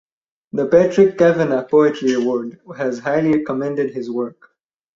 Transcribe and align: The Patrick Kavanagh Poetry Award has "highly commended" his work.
The 0.51 0.65
Patrick 0.65 1.15
Kavanagh 1.15 1.69
Poetry 1.69 2.13
Award 2.13 2.59
has 2.75 2.97
"highly 2.97 3.43
commended" 3.43 3.93
his 3.93 4.09
work. 4.09 4.49